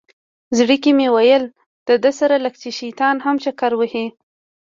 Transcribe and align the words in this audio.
زړه 0.57 0.75
کې 0.83 0.91
مې 0.97 1.07
ویل 1.15 1.43
ده 2.03 2.11
سره 2.19 2.35
لکه 2.43 2.57
چې 2.63 2.69
شیطان 2.79 3.15
هم 3.25 3.35
چکر 3.43 3.71
ووهي. 3.75 4.05